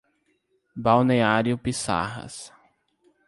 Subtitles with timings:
[0.75, 2.51] Balneário Piçarras